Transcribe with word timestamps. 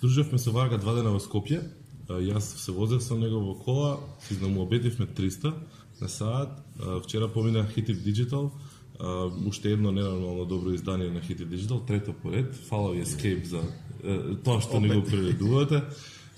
Дружевме 0.00 0.38
со 0.38 0.50
Варга 0.52 0.78
два 0.78 0.94
дена 0.94 1.10
во 1.10 1.18
Скопје. 1.18 1.62
Јас 2.08 2.54
се 2.56 2.72
возев 2.72 3.02
со 3.02 3.16
него 3.18 3.40
во 3.40 3.54
кола, 3.54 4.00
изнамуобетивме 4.30 5.06
300 5.06 5.52
на 6.00 6.08
саат. 6.08 6.48
Вчера 7.04 7.28
помина 7.28 7.66
Хитив 7.74 7.98
Digital, 8.04 8.50
уште 9.46 9.72
едно 9.72 9.92
ненормално 9.92 10.44
добро 10.44 10.70
издание 10.70 11.10
на 11.10 11.20
Хитив 11.20 11.48
Digital, 11.48 11.86
трето 11.86 12.12
поред. 12.12 12.54
Фала 12.54 12.92
ви 12.92 13.04
Escape 13.04 13.44
за 13.44 13.60
тоа 14.44 14.60
што 14.60 14.80
не 14.80 14.94
го 14.94 15.02
преведувате. 15.02 15.82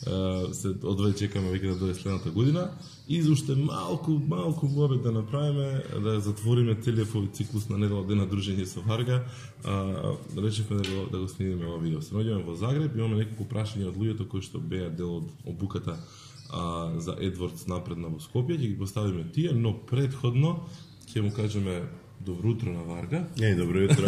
Се 0.01 0.73
одвај 0.80 1.12
чекаме 1.19 1.51
веќе 1.53 1.75
да 1.75 1.77
дојде 1.82 1.95
следната 1.98 2.30
година. 2.32 2.71
И 3.09 3.21
уште 3.29 3.55
малку, 3.55 4.17
малку 4.29 4.67
вобед 4.67 5.03
да 5.03 5.12
направиме, 5.12 5.82
да 6.00 6.21
затвориме 6.21 6.75
овој 6.75 7.32
циклус 7.32 7.69
на 7.69 7.77
недела 7.77 8.07
дена 8.07 8.27
дружење 8.27 8.64
со 8.64 8.81
Варга, 8.81 9.25
а, 9.64 10.17
речевме 10.36 10.81
да 10.81 10.89
го, 10.89 11.07
да 11.13 11.18
го 11.18 11.29
снимиме 11.29 11.67
ова 11.67 11.79
видео. 11.79 12.00
Се 12.00 12.14
наоѓаме 12.14 12.44
во 12.44 12.57
Загреб, 12.57 12.96
имаме 12.96 13.25
неколку 13.25 13.44
прашања 13.44 13.91
од 13.91 13.96
луѓето 13.96 14.29
кои 14.29 14.41
што 14.41 14.58
беа 14.58 14.89
дел 14.89 15.21
од 15.21 15.29
обуката 15.44 15.99
а, 16.50 16.96
за 16.96 17.17
Едвардс 17.21 17.67
напредна 17.69 18.08
во 18.08 18.21
Скопје, 18.25 18.57
ќе 18.57 18.72
ги 18.72 18.79
поставиме 18.79 19.29
тие, 19.32 19.53
но 19.53 19.75
предходно 19.75 20.64
ќе 21.13 21.21
му 21.21 21.32
кажеме 21.35 21.82
добро 22.21 22.57
утро 22.57 22.72
на 22.72 22.85
Варга 22.85 23.27
Ej, 23.36 23.57
dobro 23.57 23.80
jutro. 23.80 24.07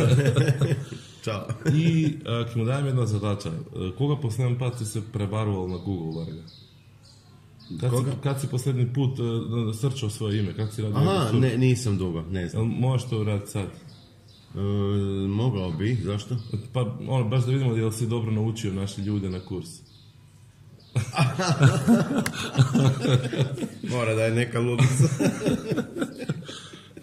Ćao. 1.24 1.48
и 1.74 2.18
а, 2.26 2.30
ќе 2.46 2.56
му 2.56 2.66
дадеме 2.66 2.90
една 2.90 3.06
задача. 3.06 3.52
А, 3.76 3.92
Кога 3.96 4.16
последен 4.16 4.58
пат 4.58 4.78
си 4.78 4.86
се 4.86 5.02
пребарувал 5.04 5.68
на 5.68 5.76
Google 5.78 6.18
Варга? 6.18 6.42
Kad 7.80 7.90
Koga? 7.90 8.12
si, 8.12 8.18
kad 8.24 8.42
si 8.42 8.48
posljednji 8.48 8.94
put 8.94 9.20
uh, 9.20 9.26
srčao 9.76 10.10
svoje 10.10 10.40
ime? 10.40 10.54
Kako 10.56 10.72
si 10.72 10.82
radio? 10.82 10.98
Aha, 11.00 11.28
surf? 11.28 11.42
ne, 11.42 11.58
nisam 11.58 11.98
dugo, 11.98 12.22
ne 12.22 12.40
Jel 12.40 12.50
znam. 12.50 12.68
možeš 12.70 13.10
to 13.10 13.20
uraditi 13.20 13.52
sad? 13.52 13.68
E, 14.56 14.60
mogao 15.28 15.72
bi, 15.72 15.96
zašto? 15.96 16.36
Pa 16.74 16.82
ono, 17.08 17.24
baš 17.26 17.46
da 17.46 17.52
vidimo 17.52 17.76
jel 17.76 17.92
si 17.92 18.08
dobro 18.08 18.32
naučio 18.32 18.74
naše 18.74 19.02
ljude 19.02 19.30
na 19.30 19.40
kurs. 19.40 19.68
Mora 23.84 24.16
da 24.16 24.24
je 24.24 24.32
neka 24.32 24.60
ludica. 24.60 25.08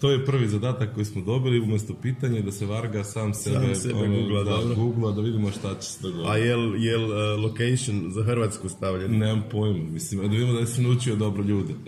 To 0.00 0.10
je 0.10 0.24
prvi 0.26 0.48
zadatak 0.48 0.94
koji 0.94 1.04
smo 1.04 1.22
dobili, 1.22 1.60
umjesto 1.60 1.94
pitanja 1.94 2.42
da 2.42 2.52
se 2.52 2.66
Varga 2.66 3.04
sam 3.04 3.34
sebe, 3.34 3.74
sebe 3.74 3.94
ono, 3.94 4.16
googla, 4.16 4.44
da, 4.44 4.50
dobro. 4.50 4.74
googla, 4.74 5.12
da 5.12 5.20
vidimo 5.20 5.50
šta 5.50 5.74
će 5.80 5.88
se 5.88 6.02
dogoditi. 6.02 6.28
A 6.30 6.36
jel, 6.36 6.84
jel 6.84 7.12
e, 7.12 7.36
location 7.36 8.12
za 8.12 8.24
Hrvatsku 8.24 8.68
stavljen? 8.68 9.18
Nemam 9.18 9.44
pojma, 9.50 9.90
mislim, 9.90 10.20
da 10.20 10.28
vidimo 10.28 10.52
da 10.52 10.66
si 10.66 10.82
naučio 10.82 11.16
dobro 11.16 11.42
ljude. 11.42 11.74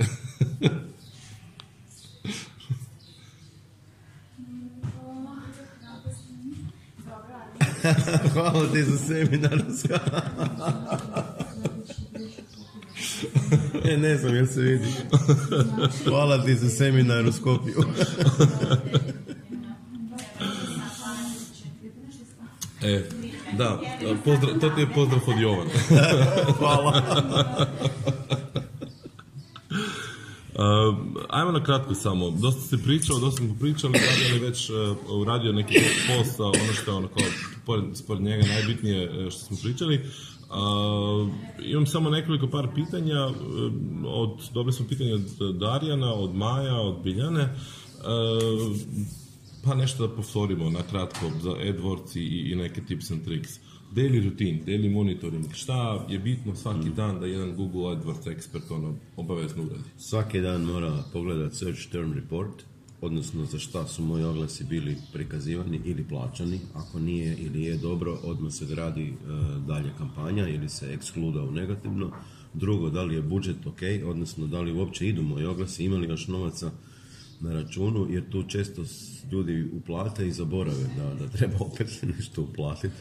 Hvala 8.32 8.66
ti 8.72 8.82
za 8.82 8.98
seminar. 8.98 9.62
e, 13.92 13.96
ne 13.96 14.16
znam 14.16 14.34
jel 14.34 14.46
se 14.46 14.60
vidi. 14.60 14.88
Hvala 16.04 16.44
ti 16.44 16.54
za 16.54 16.68
seminar 16.68 17.26
u 17.26 17.32
Skopju. 17.32 17.84
E, 22.82 23.02
da, 23.58 23.80
pozdrav, 24.24 24.58
to 24.60 24.68
ti 24.68 24.80
je 24.80 24.92
pozdrav 24.94 25.20
od 25.26 25.40
Jovana. 25.40 25.70
Hvala. 26.58 27.02
Uh, 30.54 30.96
ajmo 31.28 31.52
na 31.52 31.64
kratko 31.64 31.94
samo. 31.94 32.30
Dosta 32.30 32.60
si 32.60 32.82
pričao, 32.82 33.18
dosta 33.18 33.42
smo 33.44 33.54
pričali, 33.60 33.92
Daniel 33.92 34.34
je 34.34 34.48
već 34.48 34.70
uh, 34.70 34.76
uradio 35.20 35.52
neki 35.52 35.74
post, 36.08 36.40
a 36.40 36.44
ono 36.44 36.72
što 36.82 36.90
je 36.90 36.96
ono 36.96 37.08
kao, 37.08 37.24
pored, 37.66 37.84
pored 38.06 38.22
njega 38.22 38.46
najbitnije 38.46 39.10
uh, 39.10 39.30
što 39.32 39.40
smo 39.40 39.56
pričali. 39.62 40.10
Uh, 40.52 41.28
imam 41.64 41.86
samo 41.86 42.10
nekoliko 42.10 42.46
par 42.46 42.68
pitanja, 42.74 43.26
uh, 43.26 43.34
od, 44.06 44.50
dobili 44.54 44.72
smo 44.72 44.86
pitanje 44.88 45.14
od 45.14 45.56
Darijana, 45.58 46.14
od 46.14 46.34
Maja, 46.34 46.80
od 46.80 47.02
Biljane. 47.02 47.42
Uh, 47.42 48.76
pa 49.64 49.74
nešto 49.74 50.06
da 50.06 50.14
povtorimo 50.14 50.70
na 50.70 50.82
kratko 50.90 51.26
za 51.42 51.50
AdWords 51.50 52.16
i, 52.16 52.52
i 52.52 52.56
neke 52.56 52.80
tips 52.80 53.10
and 53.10 53.24
tricks. 53.24 53.50
Daily 53.94 54.24
routine, 54.24 54.60
daily 54.66 54.92
monitoring, 54.92 55.52
šta 55.52 56.06
je 56.08 56.18
bitno 56.18 56.54
svaki 56.54 56.90
dan 56.90 57.20
da 57.20 57.26
jedan 57.26 57.56
Google 57.56 57.82
AdWords 57.82 58.32
ekspert 58.32 58.70
ono 58.70 58.94
obavezno 59.16 59.62
uradi? 59.62 59.88
Svaki 59.98 60.40
dan 60.40 60.62
mora 60.62 61.04
pogledati 61.12 61.56
search 61.56 61.88
term 61.90 62.12
report, 62.12 62.62
odnosno 63.02 63.44
za 63.44 63.58
šta 63.58 63.86
su 63.86 64.02
moji 64.02 64.24
oglasi 64.24 64.64
bili 64.64 64.96
prikazivani 65.12 65.80
ili 65.84 66.08
plaćani. 66.08 66.60
Ako 66.74 66.98
nije 66.98 67.36
ili 67.36 67.62
je 67.62 67.76
dobro, 67.76 68.18
odmah 68.22 68.52
se 68.52 68.66
gradi 68.66 69.08
e, 69.08 69.14
dalje 69.66 69.90
kampanja 69.98 70.48
ili 70.48 70.68
se 70.68 70.92
ekskluda 70.92 71.42
u 71.42 71.50
negativno. 71.50 72.10
Drugo, 72.54 72.90
da 72.90 73.02
li 73.02 73.14
je 73.14 73.22
budžet 73.22 73.66
ok, 73.66 73.80
odnosno 74.04 74.46
da 74.46 74.60
li 74.60 74.72
uopće 74.72 75.08
idu 75.08 75.22
moji 75.22 75.46
oglasi, 75.46 75.84
ima 75.84 75.96
li 75.96 76.08
još 76.08 76.28
novaca 76.28 76.70
na 77.40 77.52
računu, 77.52 78.06
jer 78.10 78.30
tu 78.30 78.42
često 78.42 78.84
ljudi 79.32 79.70
uplate 79.72 80.28
i 80.28 80.32
zaborave 80.32 80.84
da, 80.96 81.14
da 81.14 81.28
treba 81.28 81.56
opet 81.60 82.02
nešto 82.16 82.42
uplatiti. 82.42 82.94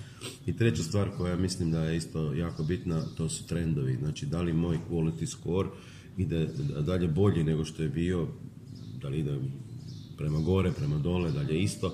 I 0.45 0.57
treća 0.57 0.83
stvar 0.83 1.09
koja 1.17 1.35
mislim 1.35 1.71
da 1.71 1.83
je 1.83 1.97
isto 1.97 2.33
jako 2.33 2.63
bitna, 2.63 3.05
to 3.17 3.29
su 3.29 3.47
trendovi. 3.47 3.95
Znači, 3.95 4.25
da 4.25 4.41
li 4.41 4.53
moj 4.53 4.79
quality 4.89 5.25
score 5.25 5.69
ide 6.17 6.49
dalje 6.85 7.07
bolji 7.07 7.43
nego 7.43 7.65
što 7.65 7.83
je 7.83 7.89
bio, 7.89 8.27
da 9.01 9.09
li 9.09 9.19
ide 9.19 9.39
prema 10.17 10.39
gore, 10.39 10.71
prema 10.71 10.97
dole, 10.97 11.31
dalje 11.31 11.61
isto. 11.61 11.91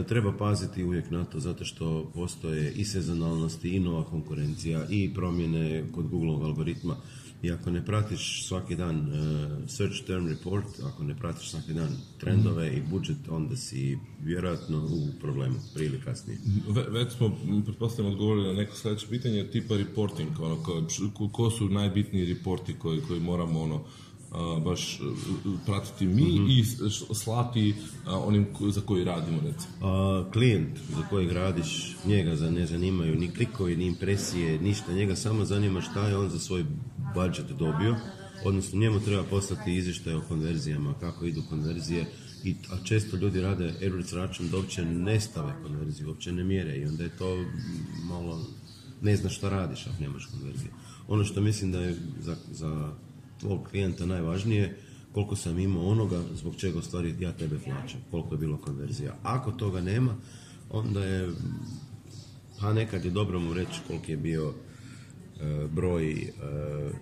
E, 0.00 0.04
treba 0.04 0.32
paziti 0.32 0.84
uvijek 0.84 1.10
na 1.10 1.24
to 1.24 1.40
zato 1.40 1.64
što 1.64 2.10
postoje 2.14 2.72
i 2.72 2.84
sezonalnosti 2.84 3.68
i 3.68 3.80
nova 3.80 4.04
konkurencija 4.04 4.86
i 4.90 5.14
promjene 5.14 5.84
kod 5.92 6.08
Googleovog 6.08 6.42
algoritma. 6.42 6.96
I 7.42 7.50
ako 7.50 7.70
ne 7.70 7.84
pratiš 7.84 8.46
svaki 8.46 8.76
dan 8.76 8.96
e, 8.96 9.68
search 9.68 10.06
term 10.06 10.28
report, 10.28 10.66
ako 10.84 11.04
ne 11.04 11.16
pratiš 11.16 11.50
svaki 11.50 11.72
dan 11.72 11.96
trendove 12.18 12.76
i 12.76 12.82
budžet, 12.90 13.16
onda 13.30 13.56
si 13.56 13.98
vjerojatno 14.22 14.78
u 14.78 15.20
problemu, 15.20 15.56
prije 15.74 15.88
ili 15.88 16.00
kasnije. 16.00 16.38
Ve, 16.68 16.82
već 16.82 17.12
smo, 17.12 17.36
pretpostavljam, 17.64 18.12
odgovorili 18.12 18.46
na 18.46 18.52
neko 18.52 18.76
sljedeće 18.76 19.06
pitanje, 19.08 19.44
tipa 19.44 19.76
reporting, 19.76 20.40
ono, 20.40 20.56
ko, 21.32 21.50
su 21.50 21.68
najbitniji 21.68 22.34
reporti 22.34 22.74
koji, 22.78 23.00
koji 23.00 23.20
moramo, 23.20 23.60
ono, 23.60 23.84
baš 24.64 25.00
uh, 25.00 25.16
pratiti 25.66 26.06
mi 26.06 26.22
i 26.50 26.64
s- 26.64 26.80
š- 26.82 27.14
slati 27.14 27.74
onim 28.06 28.46
za 28.68 28.80
koji 28.80 29.04
radimo, 29.04 29.38
recimo. 29.38 29.72
A, 29.82 30.24
klijent 30.32 30.78
za 30.96 31.02
kojeg 31.02 31.32
radiš, 31.32 31.96
njega 32.06 32.36
za 32.36 32.50
ne 32.50 32.66
zanimaju 32.66 33.16
ni 33.16 33.30
klikovi, 33.30 33.76
ni 33.76 33.86
impresije, 33.86 34.58
ništa. 34.60 34.92
Njega 34.92 35.16
samo 35.16 35.44
zanima 35.44 35.80
šta 35.80 36.08
je 36.08 36.16
on 36.16 36.28
za 36.30 36.38
svoj 36.38 36.64
budžet 37.14 37.46
dobio, 37.48 37.96
odnosno 38.44 38.78
njemu 38.80 39.00
treba 39.00 39.22
poslati 39.22 39.74
izvještaj 39.74 40.14
o 40.14 40.22
konverzijama, 40.28 40.94
kako 40.94 41.24
idu 41.24 41.42
konverzije, 41.48 42.06
I, 42.44 42.54
a 42.72 42.84
često 42.84 43.16
ljudi 43.16 43.40
rade 43.40 43.74
AdWords 43.82 44.14
račun 44.14 44.48
da 44.48 44.56
uopće 44.56 44.84
ne 44.84 45.20
stave 45.20 45.52
konverziju, 45.62 46.08
uopće 46.08 46.32
ne 46.32 46.44
mjere 46.44 46.76
i 46.76 46.86
onda 46.86 47.02
je 47.04 47.16
to 47.18 47.44
malo, 48.04 48.46
ne 49.02 49.16
znaš 49.16 49.36
šta 49.36 49.48
radiš 49.48 49.86
ako 49.86 50.02
nemaš 50.02 50.26
konverzije. 50.26 50.70
Ono 51.08 51.24
što 51.24 51.40
mislim 51.40 51.72
da 51.72 51.80
je 51.80 51.96
za, 52.20 52.36
za 52.50 52.92
tvog 53.40 53.68
klijenta 53.70 54.06
najvažnije, 54.06 54.76
koliko 55.12 55.36
sam 55.36 55.58
imao 55.58 55.86
onoga 55.86 56.22
zbog 56.34 56.56
čega 56.56 56.78
u 56.78 56.82
stvari 56.82 57.14
ja 57.20 57.32
tebe 57.32 57.58
plaćam, 57.64 58.00
koliko 58.10 58.34
je 58.34 58.38
bilo 58.38 58.56
konverzija. 58.56 59.16
Ako 59.22 59.52
toga 59.52 59.80
nema, 59.80 60.16
onda 60.70 61.04
je, 61.04 61.30
pa 62.60 62.72
nekad 62.72 63.04
je 63.04 63.10
dobro 63.10 63.40
mu 63.40 63.54
reći 63.54 63.80
koliki 63.86 64.12
je 64.12 64.16
bio 64.16 64.52
e, 64.52 65.66
broj 65.72 66.12
e, 66.12 66.28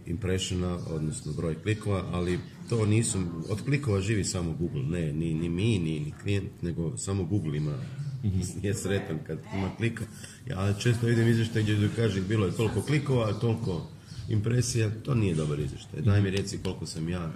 impressiona, 0.06 0.78
odnosno 0.90 1.32
broj 1.32 1.62
klikova, 1.62 2.04
ali 2.12 2.38
to 2.68 2.86
nisu, 2.86 3.18
od 3.48 3.64
klikova 3.64 4.00
živi 4.00 4.24
samo 4.24 4.52
Google, 4.52 4.82
ne, 4.82 5.12
ni, 5.12 5.34
ni 5.34 5.48
mi, 5.48 5.78
ni, 5.78 6.00
ni 6.00 6.12
klijent, 6.22 6.62
nego 6.62 6.96
samo 6.96 7.24
Google 7.24 7.56
ima, 7.56 7.74
je 8.62 8.74
sretan 8.74 9.18
kad 9.26 9.38
ima 9.54 9.70
klika. 9.76 10.04
Ja 10.46 10.74
često 10.74 11.06
vidim 11.06 11.28
izvještaj 11.28 11.62
gdje 11.62 11.90
kaže 11.96 12.20
bilo 12.20 12.46
je 12.46 12.56
toliko 12.56 12.82
klikova, 12.82 13.32
toliko 13.32 13.97
impresija, 14.28 14.90
to 15.04 15.14
nije 15.14 15.34
dobar 15.34 15.60
izvještaj. 15.60 16.00
Daj 16.00 16.22
mi 16.22 16.30
reci 16.30 16.58
koliko 16.62 16.86
sam 16.86 17.08
ja 17.08 17.32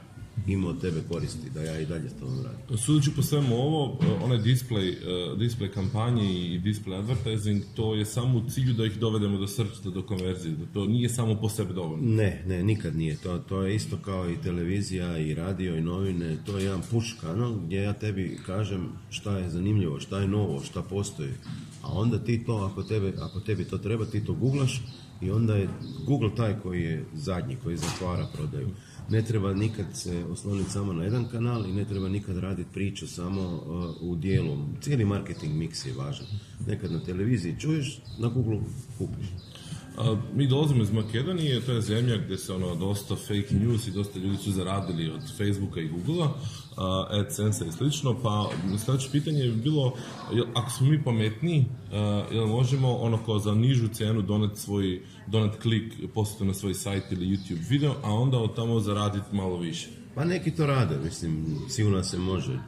imao 0.47 0.71
od 0.71 0.81
tebe 0.81 1.03
koristi, 1.09 1.51
da 1.55 1.63
ja 1.63 1.81
i 1.81 1.87
dalje 1.87 2.11
s 2.11 2.13
tobom 2.21 2.39
radim. 2.45 2.79
Sudeći 2.79 3.11
po 3.17 3.23
svemu 3.23 3.57
ovo, 3.57 3.99
e, 4.03 4.25
onaj 4.25 4.39
display, 4.39 4.93
e, 4.93 5.37
display 5.37 5.69
kampanje 5.69 6.25
i 6.25 6.61
display 6.61 6.99
advertising, 6.99 7.63
to 7.75 7.95
je 7.95 8.05
samo 8.05 8.39
u 8.39 8.51
cilju 8.51 8.75
da 8.75 8.85
ih 8.85 8.99
dovedemo 8.99 9.39
do 9.39 9.47
srčeta, 9.47 9.91
do 9.91 10.03
konverzije, 10.03 10.57
da 10.57 10.67
to 10.67 10.87
nije 10.87 11.09
samo 11.09 11.41
po 11.41 11.49
sebi 11.49 11.75
dovoljno. 11.75 12.15
Ne, 12.15 12.43
ne, 12.47 12.63
nikad 12.63 12.97
nije. 12.97 13.17
To, 13.17 13.39
to 13.39 13.63
je 13.63 13.75
isto 13.75 13.97
kao 13.97 14.31
i 14.31 14.43
televizija 14.43 15.19
i 15.19 15.35
radio 15.35 15.77
i 15.77 15.81
novine. 15.81 16.37
To 16.47 16.59
je 16.59 16.65
jedan 16.65 16.83
push 16.91 17.21
kanal 17.21 17.55
gdje 17.55 17.83
ja 17.83 17.93
tebi 17.93 18.39
kažem 18.47 18.89
šta 19.11 19.39
je 19.39 19.51
zanimljivo, 19.51 20.01
šta 20.01 20.19
je 20.19 20.29
novo, 20.29 20.61
šta 20.61 20.83
postoji. 20.83 21.33
A 21.83 21.89
onda 21.93 22.19
ti 22.19 22.45
to, 22.45 22.69
ako, 22.73 22.83
tebe, 22.83 23.13
ako 23.21 23.41
tebi 23.41 23.65
to 23.65 23.79
treba, 23.79 24.05
ti 24.05 24.25
to 24.25 24.33
googlaš 24.35 24.83
i 25.21 25.31
onda 25.31 25.55
je 25.55 25.69
Google 26.07 26.31
taj 26.37 26.61
koji 26.61 26.83
je 26.83 27.05
zadnji, 27.15 27.57
koji 27.63 27.77
zatvara 27.77 28.27
prodaju. 28.35 28.69
Ne 29.11 29.23
treba 29.23 29.55
nikad 29.55 29.87
se 29.95 30.25
osloniti 30.31 30.71
samo 30.71 30.93
na 30.93 31.05
jedan 31.05 31.29
kanal 31.29 31.67
i 31.67 31.73
ne 31.73 31.85
treba 31.85 32.09
nikad 32.09 32.39
raditi 32.39 32.71
priču 32.73 33.07
samo 33.07 33.41
uh, 33.41 34.11
u 34.11 34.17
dijelu. 34.17 34.59
Cijeli 34.81 35.05
marketing 35.05 35.55
mix 35.55 35.87
je 35.87 35.95
važan. 35.95 36.27
Nekad 36.67 36.93
na 36.93 37.01
televiziji 37.01 37.57
čuješ, 37.61 38.01
na 38.19 38.29
Google 38.29 38.59
kupiš. 38.99 39.27
A, 39.99 40.17
mi 40.35 40.47
dolazimo 40.47 40.83
iz 40.83 40.91
Makedonije, 40.91 41.61
to 41.61 41.73
je 41.73 41.81
zemlja 41.81 42.17
gdje 42.17 42.39
se 42.39 42.53
ono 42.53 42.75
dosta 42.75 43.17
fake 43.17 43.55
news 43.55 43.87
i 43.87 43.91
dosta 43.91 44.19
ljudi 44.19 44.37
su 44.37 44.53
zaradili 44.53 45.11
od 45.11 45.37
Facebooka 45.37 45.81
i 45.81 45.89
Googlea, 45.89 46.29
AdSense 47.11 47.67
i 47.69 47.73
slično, 47.73 48.17
pa 48.23 48.51
sljedeće 48.85 49.09
pitanje 49.13 49.41
je 49.41 49.53
bilo, 49.53 49.95
jel, 50.33 50.45
ako 50.55 50.71
smo 50.71 50.87
mi 50.87 51.05
pametniji, 51.05 51.61
uh, 51.61 52.35
jel 52.35 52.47
možemo 52.47 52.97
ono 52.97 53.25
kao 53.25 53.39
za 53.39 53.55
nižu 53.55 53.89
cijenu 53.89 54.23
doneti 54.23 54.61
svoj, 54.61 55.03
donet 55.27 55.61
klik, 55.63 55.93
poslati 56.15 56.45
na 56.45 56.55
svoj 56.55 56.75
sajt 56.75 57.13
ili 57.13 57.27
YouTube 57.27 57.69
video, 57.69 57.95
a 58.03 58.15
onda 58.15 58.39
od 58.39 58.57
tamo 58.57 58.81
zaraditi 58.81 59.37
malo 59.37 59.57
više. 59.57 59.89
Pa 60.15 60.25
neki 60.25 60.51
to 60.51 60.67
rade, 60.67 60.99
mislim, 61.05 61.59
sigurno 61.69 62.05
se 62.05 62.19
može. 62.19 62.59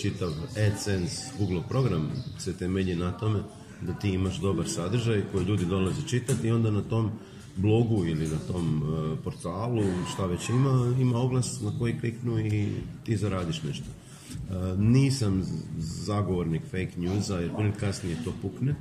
Čitav 0.00 0.30
AdSense 0.66 1.32
Google 1.38 1.62
program 1.68 2.10
se 2.38 2.56
temelji 2.56 2.96
na 2.96 3.12
tome 3.12 3.42
da 3.86 3.92
ti 3.92 4.08
imaš 4.08 4.40
dobar 4.40 4.68
sadržaj 4.68 5.22
koji 5.32 5.44
ljudi 5.44 5.66
dolaze 5.66 6.08
čitati 6.08 6.48
i 6.48 6.50
onda 6.50 6.70
na 6.70 6.82
tom 6.82 7.10
blogu 7.56 8.04
ili 8.06 8.28
na 8.28 8.38
tom 8.38 8.82
uh, 8.82 9.18
portalu, 9.24 9.82
šta 10.12 10.26
već 10.26 10.48
ima, 10.48 10.94
ima 11.00 11.18
oglas 11.18 11.60
na 11.60 11.78
koji 11.78 11.98
kliknu 12.00 12.38
i 12.38 12.68
ti 13.04 13.16
zaradiš 13.16 13.62
nešto. 13.62 13.84
Uh, 13.88 14.78
nisam 14.78 15.42
zagovornik 15.78 16.62
fake 16.62 16.92
newsa 16.96 17.34
jer 17.34 17.56
prije 17.56 17.72
kasnije 17.72 18.16
to 18.24 18.32
pukne, 18.42 18.74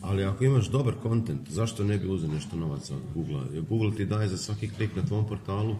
ali 0.00 0.24
ako 0.24 0.44
imaš 0.44 0.68
dobar 0.68 0.94
kontent, 1.02 1.50
zašto 1.50 1.84
ne 1.84 1.98
bi 1.98 2.08
uzeo 2.08 2.30
nešto 2.30 2.56
novaca 2.56 2.94
od 2.94 3.02
Google? 3.14 3.40
Jer 3.52 3.64
Google 3.68 3.94
ti 3.96 4.06
daje 4.06 4.28
za 4.28 4.36
svaki 4.36 4.68
klik 4.68 4.96
na 4.96 5.02
tvom 5.02 5.26
portalu 5.26 5.76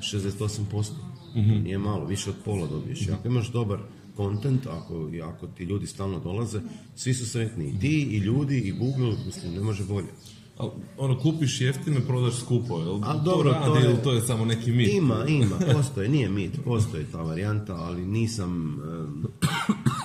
68%. 0.00 0.90
Mm-hmm. 1.36 1.62
Nije 1.62 1.78
malo, 1.78 2.04
više 2.04 2.30
od 2.30 2.36
pola 2.44 2.66
dobiješ. 2.66 3.08
Ako 3.08 3.28
imaš 3.28 3.52
dobar 3.52 3.78
kontent, 4.16 4.66
ako, 4.68 4.94
ako 5.24 5.46
ti 5.46 5.64
ljudi 5.64 5.86
stalno 5.86 6.18
dolaze, 6.20 6.60
svi 6.94 7.14
su 7.14 7.26
sretni. 7.26 7.64
I 7.66 7.78
ti, 7.78 7.88
i 8.02 8.18
ljudi, 8.18 8.58
i 8.58 8.72
Google, 8.72 9.16
mislim, 9.26 9.54
ne 9.54 9.60
može 9.60 9.84
bolje. 9.84 10.06
Al, 10.56 10.70
ono, 10.98 11.18
kupiš 11.18 11.60
jeftino, 11.60 12.00
prodaš 12.00 12.34
skupo, 12.34 12.78
jel? 12.78 12.94
A 12.96 13.12
to 13.14 13.20
dobro, 13.20 13.50
radi, 13.50 13.66
to 13.66 13.76
je- 13.78 14.02
to 14.02 14.12
je 14.12 14.20
samo 14.20 14.44
neki 14.44 14.72
mit? 14.72 14.88
Ima, 14.88 15.24
ima, 15.26 15.56
postoje, 15.72 16.08
nije 16.08 16.28
mit, 16.30 16.50
postoji 16.64 17.04
ta 17.04 17.18
varijanta, 17.18 17.74
ali 17.74 18.06
nisam, 18.06 18.78
em, 18.82 19.24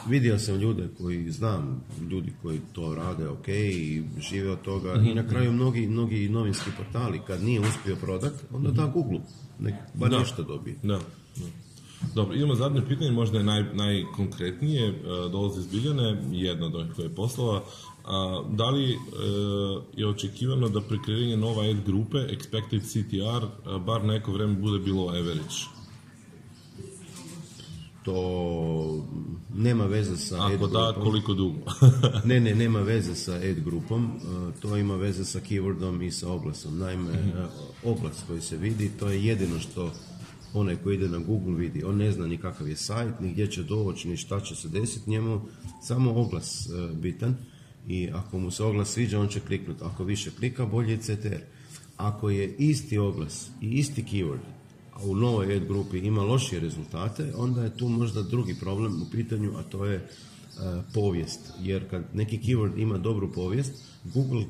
vidio 0.08 0.40
sam 0.40 0.56
ljude 0.56 0.88
koji 0.98 1.32
znam, 1.32 1.82
ljudi 2.02 2.34
koji 2.42 2.60
to 2.74 2.96
rade 2.96 3.28
ok 3.28 3.48
i 3.48 4.02
žive 4.22 4.52
od 4.52 4.62
toga 4.62 4.94
i 4.96 5.14
na 5.14 5.28
kraju 5.28 5.52
mnogi, 5.52 5.88
mnogi 5.88 6.30
novinski 6.30 6.70
portali 6.78 7.20
kad 7.28 7.44
nije 7.44 7.60
uspio 7.62 7.96
prodat, 7.96 8.34
onda 8.52 8.72
da 8.72 8.86
Google, 8.86 9.20
nek 9.60 9.74
bar 9.94 10.10
Da. 10.10 10.20
nešto 10.20 10.44
dobije. 10.44 10.76
Da, 10.84 11.00
da. 11.36 11.46
Dobro, 12.16 12.36
idemo 12.36 12.56
zadnje 12.56 12.82
pitanje, 12.88 13.12
možda 13.12 13.38
je 13.38 13.44
naj, 13.44 13.64
najkonkretnije, 13.74 14.88
e, 14.88 14.94
dolazi 15.32 15.60
iz 15.60 15.68
Biljane, 15.68 16.24
jedna 16.32 16.66
od 16.66 16.76
onih 16.76 16.92
koje 16.96 17.06
je 17.06 17.16
poslala. 17.16 17.64
A, 18.06 18.44
da 18.50 18.70
li 18.70 18.92
e, 18.92 18.98
je 19.94 20.08
očekivano 20.08 20.70
da 20.70 20.82
pri 20.82 20.98
kreiranju 21.06 21.38
nova 21.38 21.64
ad 21.64 21.86
grupe, 21.86 22.18
expected 22.18 22.82
CTR, 22.82 23.46
e, 23.46 23.80
bar 23.80 24.04
neko 24.06 24.32
vreme 24.32 24.54
bude 24.54 24.80
bilo 24.80 25.08
average? 25.08 25.82
To 28.06 29.06
nema 29.56 29.86
veze 29.86 30.18
sa 30.18 30.46
ad 30.46 30.54
Ako 30.54 30.68
da, 30.68 30.92
grupom. 30.92 31.04
koliko 31.04 31.34
dugo? 31.34 31.60
Ne, 32.30 32.40
ne, 32.40 32.56
nema 32.56 32.80
veze 32.80 33.16
sa 33.16 33.34
ad 33.34 33.60
grupom, 33.66 34.20
to 34.62 34.78
ima 34.78 34.96
veze 34.96 35.26
sa 35.26 35.40
keywordom 35.40 36.02
i 36.08 36.12
sa 36.12 36.32
oglasom. 36.32 36.78
Naime, 36.78 37.12
uh, 37.12 37.92
oglas 37.92 38.24
koji 38.28 38.42
se 38.42 38.58
vidi, 38.58 38.92
to 39.00 39.08
je 39.10 39.26
jedino 39.26 39.60
što 39.60 39.92
onaj 40.54 40.76
koji 40.76 40.96
ide 40.96 41.10
na 41.10 41.18
Google 41.18 41.56
vidi. 41.56 41.84
On 41.84 41.98
ne 41.98 42.12
zna 42.12 42.28
ni 42.28 42.38
kakav 42.38 42.68
je 42.68 42.76
sajt, 42.76 43.20
ni 43.20 43.32
gdje 43.32 43.52
će 43.52 43.64
doći, 43.64 44.08
ni 44.08 44.18
šta 44.18 44.40
će 44.40 44.56
se 44.56 44.70
desiti 44.70 45.10
njemu, 45.10 45.42
samo 45.82 46.12
oglas 46.12 46.68
uh, 46.68 46.98
bitan 46.98 47.36
i 47.88 48.10
ako 48.14 48.40
mu 48.40 48.52
se 48.52 48.64
oglas 48.64 48.90
sviđa, 48.90 49.20
on 49.20 49.28
će 49.28 49.40
kliknuti. 49.40 49.84
Ako 49.84 50.04
više 50.04 50.32
klika, 50.32 50.66
bolje 50.66 50.92
je 50.92 50.98
CTR. 50.98 51.42
Ako 51.98 52.30
je 52.30 52.56
isti 52.58 52.98
oglas 52.98 53.50
i 53.62 53.70
isti 53.70 54.04
keyword, 54.04 54.46
a 54.94 55.04
u 55.04 55.16
novoj 55.16 55.56
ad 55.56 55.66
grupi 55.66 55.98
ima 55.98 56.22
lošije 56.22 56.62
rezultate, 56.62 57.34
onda 57.36 57.64
je 57.64 57.78
tu 57.78 57.88
možda 57.88 58.22
drugi 58.22 58.56
problem 58.60 59.02
u 59.02 59.10
pitanju, 59.12 59.52
a 59.58 59.64
to 59.64 59.86
je 59.86 60.10
e, 60.60 60.82
povijest. 60.94 61.40
Jer 61.60 61.90
kad 61.90 62.04
neki 62.14 62.40
keyword 62.40 62.82
ima 62.82 62.98
dobru 62.98 63.32
povijest, 63.32 63.72
Google, 64.04 64.46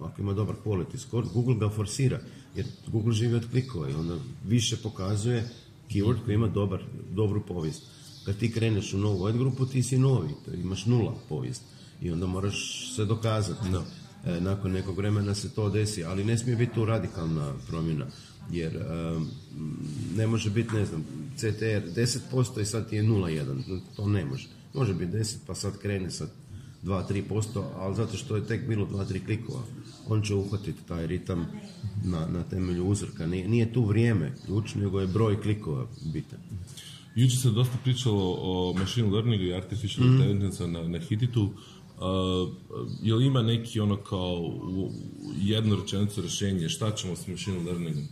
ako 0.00 0.22
ima 0.22 0.32
dobar 0.32 0.56
quality 0.64 0.98
score, 0.98 1.26
Google 1.34 1.54
ga 1.54 1.68
forsira. 1.68 2.20
Jer 2.56 2.66
Google 2.86 3.12
živi 3.12 3.34
od 3.34 3.50
klikova 3.50 3.90
i 3.90 3.94
onda 3.94 4.16
više 4.44 4.76
pokazuje 4.76 5.48
keyword 5.90 6.24
koji 6.24 6.34
ima 6.34 6.48
dobar, 6.48 6.82
dobru 7.10 7.42
povijest. 7.46 7.82
Kad 8.24 8.38
ti 8.38 8.52
kreneš 8.52 8.94
u 8.94 8.98
novu 8.98 9.26
ad 9.26 9.38
grupu, 9.38 9.66
ti 9.66 9.82
si 9.82 9.98
novi, 9.98 10.28
to 10.44 10.52
imaš 10.52 10.86
nula 10.86 11.14
povijest. 11.28 11.62
I 12.02 12.10
onda 12.10 12.26
moraš 12.26 12.90
se 12.96 13.04
dokazati. 13.04 13.68
E, 14.26 14.40
nakon 14.40 14.72
nekog 14.72 14.96
vremena 14.96 15.34
se 15.34 15.50
to 15.50 15.70
desi, 15.70 16.04
ali 16.04 16.24
ne 16.24 16.38
smije 16.38 16.56
biti 16.56 16.74
tu 16.74 16.84
radikalna 16.84 17.52
promjena, 17.68 18.06
jer 18.50 18.84
ne 20.16 20.26
može 20.26 20.50
biti, 20.50 20.74
ne 20.74 20.86
znam, 20.86 21.04
CTR 21.36 22.00
10% 22.32 22.60
i 22.60 22.64
sad 22.64 22.88
ti 22.88 22.96
je 22.96 23.02
0,1, 23.02 23.80
to 23.96 24.08
ne 24.08 24.24
može. 24.24 24.48
Može 24.74 24.94
biti 24.94 25.12
10 25.12 25.36
pa 25.46 25.54
sad 25.54 25.78
krene 25.78 26.10
sa 26.10 26.26
2-3%, 26.82 27.44
ali 27.76 27.96
zato 27.96 28.16
što 28.16 28.36
je 28.36 28.46
tek 28.46 28.68
bilo 28.68 28.86
2-3 28.86 29.24
klikova, 29.24 29.62
on 30.08 30.22
će 30.22 30.34
uhvatiti 30.34 30.78
taj 30.88 31.06
ritam 31.06 31.46
na, 32.04 32.26
na 32.26 32.42
temelju 32.42 32.86
uzorka. 32.86 33.26
Nije, 33.26 33.48
nije 33.48 33.72
tu 33.72 33.84
vrijeme 33.84 34.32
ključ, 34.46 34.74
nego 34.74 35.00
je 35.00 35.06
broj 35.06 35.42
klikova 35.42 35.86
bitan. 36.12 36.38
Jučer 37.14 37.38
se 37.40 37.50
dosta 37.50 37.76
pričalo 37.84 38.36
o 38.40 38.74
machine 38.78 39.10
learningu 39.10 39.44
i 39.44 39.54
artificial 39.54 40.06
Mhm. 40.06 40.14
intelligence 40.16 40.66
na, 40.66 40.88
na 40.88 40.98
Hititu. 40.98 41.42
Uh, 41.42 41.50
jel 43.02 43.22
ima 43.22 43.42
neki 43.42 43.80
ono 43.80 43.96
kao 43.96 44.52
jednu 45.40 45.76
rečenicu 45.76 46.20
rješenje 46.20 46.68
šta 46.68 46.90
ćemo 46.94 47.16
s 47.16 47.26
machine 47.26 47.58
learningom? 47.58 48.04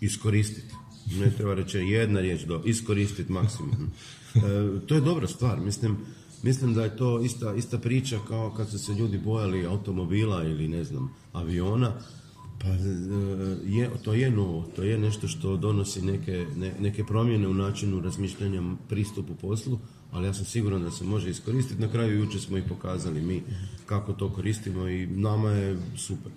iskoristiti. 0.00 0.74
Ne 1.10 1.30
treba 1.30 1.54
reći 1.54 1.78
jedna 1.78 2.20
riječ, 2.20 2.42
do, 2.42 2.62
iskoristiti 2.64 3.32
maksimum. 3.32 3.90
E, 4.34 4.40
to 4.86 4.94
je 4.94 5.00
dobra 5.00 5.26
stvar, 5.26 5.60
mislim, 5.60 5.96
mislim 6.42 6.74
da 6.74 6.84
je 6.84 6.96
to 6.96 7.20
ista, 7.20 7.54
ista 7.54 7.78
priča 7.78 8.18
kao 8.28 8.54
kad 8.56 8.70
su 8.70 8.78
se 8.78 8.92
ljudi 8.92 9.18
bojali 9.18 9.66
automobila 9.66 10.44
ili 10.44 10.68
ne 10.68 10.84
znam, 10.84 11.14
aviona, 11.32 11.92
pa 12.60 12.68
e, 12.68 12.78
je, 13.66 13.90
to 14.02 14.14
je 14.14 14.30
novo, 14.30 14.62
to 14.76 14.82
je 14.82 14.98
nešto 14.98 15.28
što 15.28 15.56
donosi 15.56 16.02
neke, 16.02 16.46
ne- 16.56 16.74
neke 16.80 17.04
promjene 17.04 17.48
u 17.48 17.54
načinu 17.54 18.00
razmišljanja, 18.00 18.62
pristupu 18.88 19.34
poslu, 19.34 19.78
ali 20.10 20.26
ja 20.26 20.34
sam 20.34 20.44
siguran 20.44 20.82
da 20.82 20.90
se 20.90 21.04
može 21.04 21.30
iskoristiti. 21.30 21.82
Na 21.82 21.88
kraju 21.90 22.18
jučer 22.18 22.40
smo 22.40 22.58
i 22.58 22.68
pokazali 22.68 23.22
mi 23.22 23.42
kako 23.86 24.12
to 24.12 24.32
koristimo 24.32 24.88
i 24.88 25.06
nama 25.06 25.50
je 25.50 25.78
super. 25.96 26.32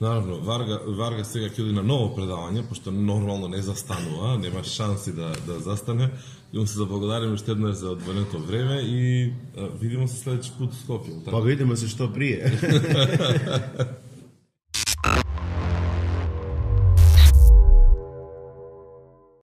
Наравно, 0.00 0.38
Варга, 0.40 0.78
Варга 0.96 1.24
сега 1.28 1.50
ќе 1.52 1.60
оди 1.60 1.74
на 1.76 1.82
ново 1.84 2.06
предавање, 2.16 2.62
пошто 2.64 2.88
нормално 2.88 3.50
не 3.52 3.60
застанува, 3.60 4.38
нема 4.40 4.62
шанси 4.64 5.12
да, 5.12 5.34
да 5.46 5.58
застане. 5.60 6.08
И 6.52 6.58
му 6.58 6.66
се 6.66 6.78
заблагодарим 6.80 7.34
уште 7.36 7.52
еднаш 7.52 7.74
за 7.76 7.90
одвоенето 7.90 8.40
време 8.40 8.80
и 8.80 9.32
видимо 9.80 10.08
се 10.08 10.16
следеќи 10.22 10.56
пут 10.56 10.72
Скопје. 10.72 11.18
Па 11.24 11.30
така? 11.30 11.44
видимо 11.44 11.76
се 11.76 11.88
што 11.92 12.08
прие. 12.08 12.48